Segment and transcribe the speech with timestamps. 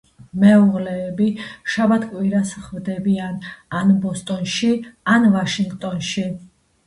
[0.43, 1.25] მეუღლეები
[1.73, 3.37] შაბათ-კვირას ხვდებიან
[3.81, 4.71] ან ბოსტონში,
[5.17, 6.27] ან ვაშინგტონში.